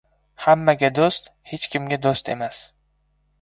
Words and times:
•Hammaga 0.45 0.89
do‘st― 0.99 1.29
hech 1.51 1.67
kimga 1.75 2.01
do‘st 2.07 2.33
emas. 2.37 2.65